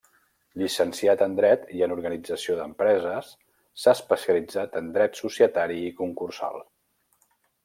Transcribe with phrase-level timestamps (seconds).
[0.59, 3.29] Llicenciat en dret i en organització d'empreses,
[3.83, 6.59] s'ha especialitzat en dret societari i concursal.